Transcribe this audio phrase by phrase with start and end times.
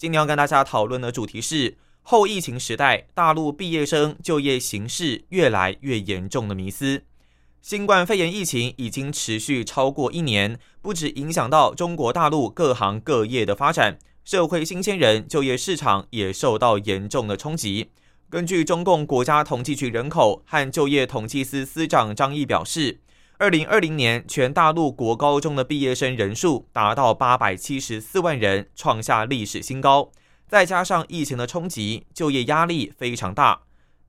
[0.00, 7.02] 今天要跟大家讨论的主题是后疫情时代大陆毕业生就业形势越来越严重的迷思。
[7.60, 17.90] 新冠肺炎疫情已经持续超过一年，不止影响到中国大陆各行各业的发展，社会新鲜人就业市场也受到严重的冲击。
[18.30, 23.00] 根据中共国家统计局人口和就业统计司司长张毅表示。
[23.40, 30.12] 二零二零年，全大陆国高中的毕业生人数达到八百七十四万人，创下历史新高。
[30.46, 33.62] 再加上疫情的冲击，就业压力非常大。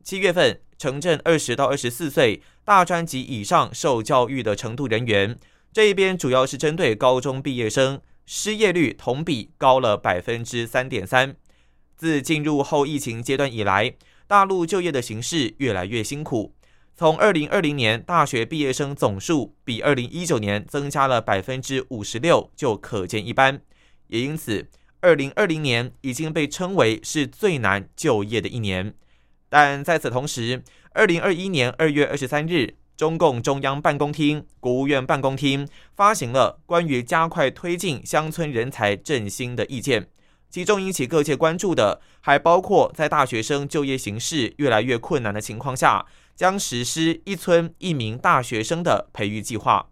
[0.04, 5.40] 七月份，城镇二十到二十四岁、大专及以上受教育的程度人员，
[5.72, 11.38] 这一边主要是针对高中毕业生，失业率同比高了百分之三点三。
[11.96, 13.94] 自进入后疫情阶段以来，
[14.28, 16.54] 大陆就业的形势越来越辛苦。
[17.02, 23.60] 从二零二零年大学毕业生总数比二零一九年增加了百分之五十六，就可见一斑。
[24.10, 28.94] 也因此，二零二零年已经被称为是最难就业的一年。
[29.50, 40.08] 但在此同时，二零二一年二月二十三日，中共中央办公厅、国务院办公厅发行了关于加快推进乡村人才振兴的意见，
[40.52, 46.06] 其中引起各界关注的，还包括在大学生就业形势越来越困难的情况下。
[46.34, 49.90] 将实施一村一名大学生的培育计划。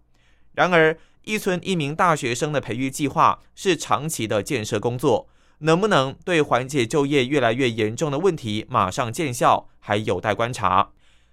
[0.54, 10.90] 然而，一村一名大学生的培育计划是长期的建设工作，能不能对缓解就业越来越严重的问题马上见效，还有待观察。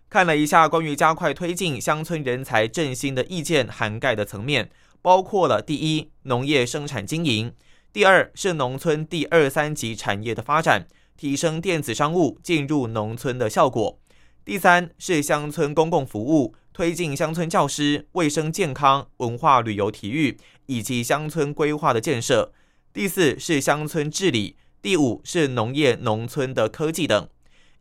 [0.07, 4.69] 看了一下关于加快推进乡村人才振兴的意见，涵盖的层面
[5.01, 7.49] 包括了：第一，农业生产经营；
[7.93, 13.99] 第二，是农村第二三级产业的发展，提升电子商务进入农村的效果。
[14.45, 20.37] 第三是乡村公共服务，推进乡村教师、卫生健康、文化旅游体育
[20.67, 22.53] 以及乡村规划的建设。
[22.93, 27.27] 第四是乡村治理，第五是农业农村的科技等。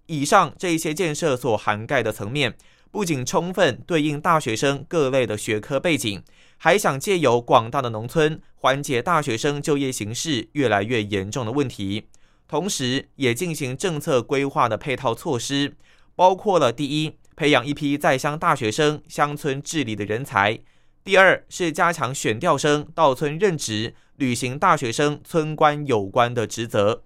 [0.07, 2.57] 以上这些建设所涵盖的层面，
[2.91, 6.23] 不仅充分对应大学生各类的学科背景，
[6.59, 12.07] 还想借由广大的农村缓解大学生就业形势越来越严重的问题，
[12.49, 15.77] 同时也进行政策规划的配套措施。
[16.15, 20.63] 包括了第一，培养一批在乡大学生、乡村治理的人才；
[21.05, 27.03] 第二是加强选调生到村任职，履行大学生村官有关的职责；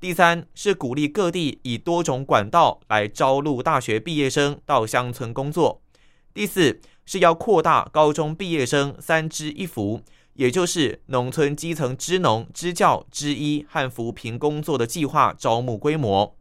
[0.00, 5.82] 第三是鼓励各地以多种管道来招录大学毕业生到乡村工作；
[6.32, 10.02] 第四是要扩大高中毕业生三支一扶，
[10.34, 16.36] 也就是农村基层支农、支教、支医和扶贫工作的计划招募规模。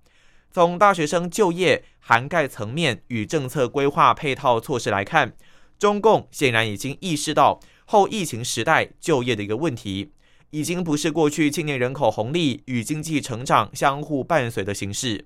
[0.52, 5.34] 从大学生就业涵盖层面与政策规划配套措施来看，
[5.78, 10.12] 中共显然已经意识到后疫情时代就业的一个问题，
[10.52, 15.25] 已经不是过去青年人口红利与经济成长相互伴随的形式，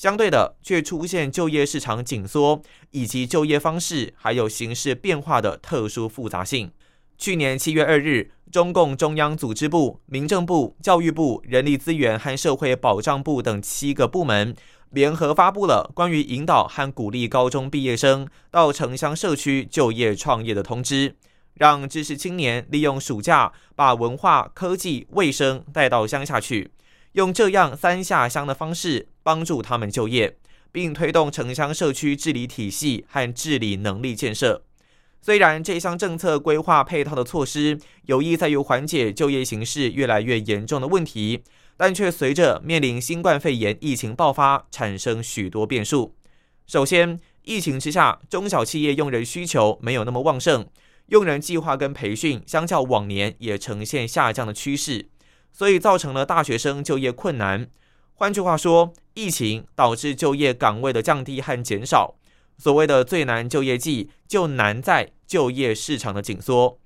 [0.00, 2.62] 相对的却出现就业市场紧缩
[2.92, 6.70] 以及就业方式还有形势变化的特殊复杂性。
[7.18, 14.56] 去年七月二日，中共中央组织部、民政部、教育部、人力资源和社会保障部等七个部门
[14.88, 21.14] 联合发布了关于引导和鼓励高中毕业生到城乡社区就业创业的通知，
[21.52, 26.70] 让知识青年利用暑假把文化、科技、卫生带到乡下去，
[27.12, 30.36] 用这样三下乡的方式帮助他们就业，
[30.70, 34.62] 并推动城乡社区治理体系和治理能力建设。
[35.22, 41.42] 虽然这项政策规划配套的措施有意在于缓解就业形势越来越严重的问题，
[41.76, 46.14] 但却随着面临新冠肺炎疫情爆发，产生许多变数。
[46.66, 50.66] 首先，疫情之下，中小企业用人需求没有那么旺盛，
[51.08, 55.08] 用人计划跟培训相较往年也呈现下降的趋势，
[55.52, 57.68] 所以造成了大学生就业困难。
[58.14, 62.16] 换句话说，疫情导致就业岗位的降低和减少。
[62.58, 66.78] 所谓的最难就业季，就难在就业市场的紧缩。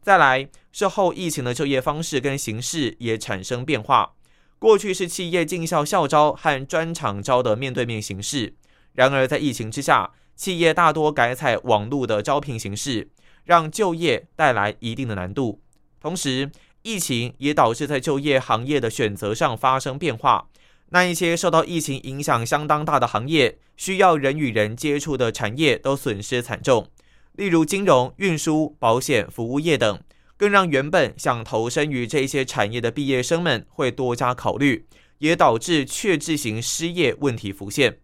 [0.00, 4.14] 再来是后疫情的就业方式跟形式也产生变化。
[4.58, 8.54] 过去是企业进校校招和专场招的面对面形式，
[8.94, 13.10] 然而在疫情之下，企业大多改采网络的招聘形式，
[13.44, 15.60] 让就业带来一定的难度。
[16.00, 16.50] 同时，
[16.82, 20.48] 疫情也导致在就业行业的选择上发生变化。
[20.90, 26.88] 那一些受到疫情影响相当大的行业，需要人与人接触的产业都损失惨重，
[27.32, 30.00] 例如金融、运输、保险、服务业等，
[30.36, 34.86] 更让原本想投身于这些产业的毕业生们会多加考虑，
[35.18, 37.98] 也导致确置型失业问题浮现。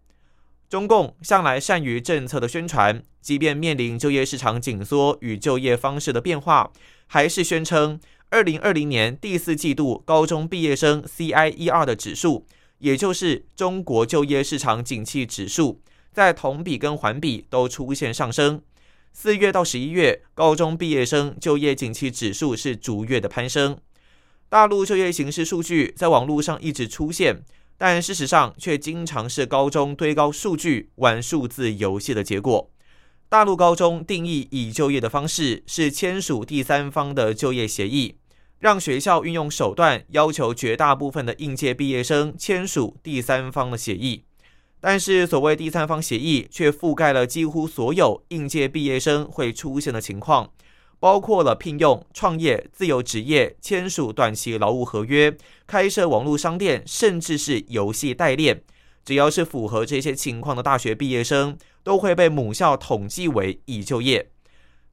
[0.69, 6.71] 中共向来善于政策的宣传，即便面临就业市场紧缩与就业方式的变化，
[7.07, 7.99] 还是宣称
[8.35, 12.45] 二零二零年第四季度高中毕业生 CIER 的指数。
[12.79, 15.81] 也就是中国就业市场景气指数，
[16.13, 18.61] 在同比跟环比都出现上升。
[19.13, 23.79] 四月到十一月，高中毕业生就业景气指数是逐月的攀升。
[24.49, 27.45] 大陆就业形势数据在网络上一直出现，
[27.79, 32.69] 但事实上却经常是高中堆高数据、玩数字游戏的结果。
[33.29, 38.17] 大陆高中定义已就业的方式是签署第三方的就业协议。
[38.65, 44.25] 让学校运用手段要求绝大部分的应届毕业生签署第三方的协议，
[44.81, 50.51] 但是所谓第三方协议却覆盖了几乎所有应届毕业生会出现的情况，
[50.99, 58.63] 包括了聘用、创业、自由职业、签署短期劳务合约、开设网络商店，甚至是游戏代练，
[59.05, 64.31] 只要是符合这些情况的大学毕业生，都会被母校统计为已就业。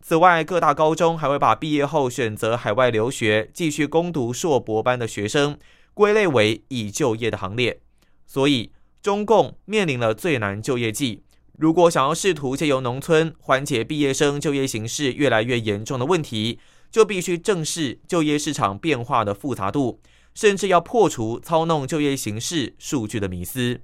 [0.02, 5.58] 此外，各大高中还会把毕业后选择海外留学、继续攻读硕博班的学生
[5.94, 7.80] 归类为已就业的行列。
[8.26, 8.72] 所以，
[9.02, 11.24] 中共面临了最难就业季。
[11.58, 16.58] 如果想要试图借由农村缓解毕业生就业形势越来越严重的问题，
[16.90, 20.00] 就必须正视就业市场变化的复杂度，
[20.34, 23.82] 甚至要破除操弄就业形势数据的迷思。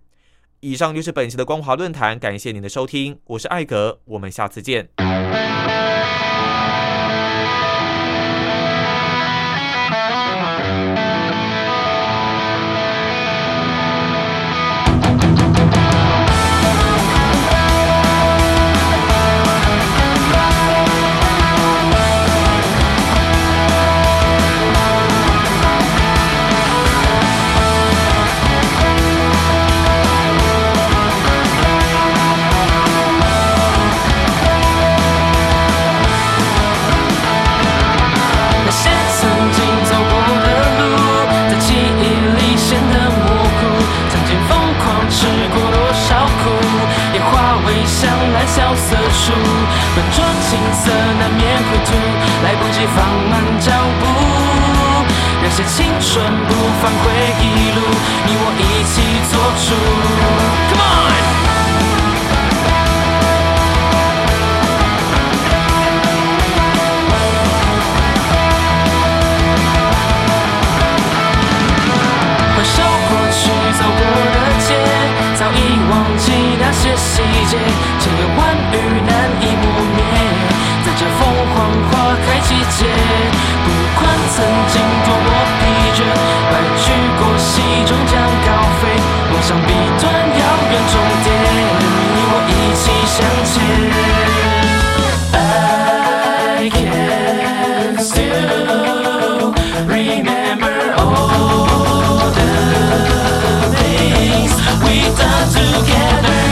[0.62, 4.90] 以上就是本期的光华论坛，感谢您的收听，我是艾格，我们下次见。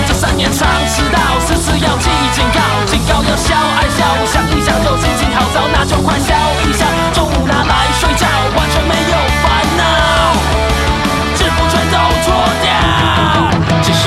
[0.07, 1.19] 这三年常迟到
[1.77, 2.09] 要记
[2.87, 5.83] 警告要笑爱笑想一想就心情好拿
[6.17, 6.33] 笑
[6.63, 8.25] 一笑中午拿来睡觉
[8.55, 9.83] 完全没有烦恼
[11.35, 11.67] 全都
[12.63, 12.71] 掉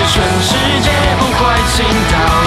[0.09, 1.27] 全世界不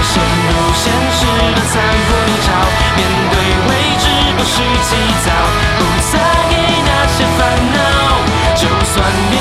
[0.02, 2.50] 陷入现实的残酷泥沼
[2.98, 3.36] 面对
[3.68, 4.06] 未知
[4.36, 5.32] 不需其糟
[5.78, 5.82] 不
[6.12, 6.18] 在
[6.50, 7.40] 意那些烦
[7.72, 7.80] 恼
[8.56, 9.41] 就算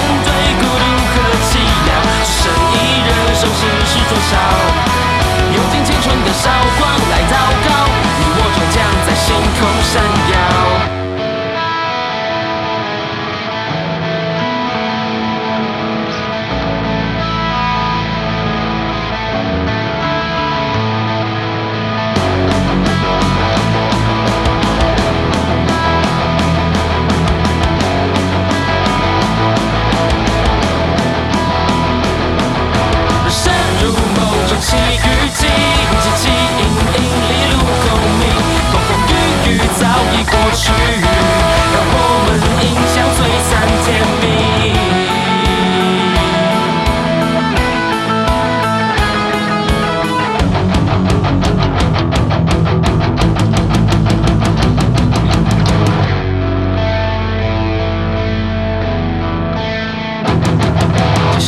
[9.61, 10.03] 空闪
[10.33, 11.00] 耀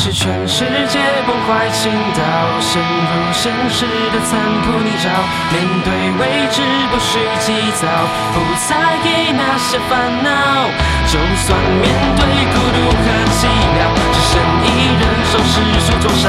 [0.02, 5.06] 是全世界崩坏倾倒，陷入现实的残酷泥沼。
[5.52, 7.86] 面对未知，不需急躁，
[8.34, 10.66] 不在意那些烦恼。
[11.06, 11.86] 就算面
[12.18, 13.78] 对孤独和寂寥，
[14.12, 16.26] 只剩一人，收世俗多少？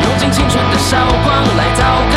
[0.00, 1.84] 用尽青春的韶光来祷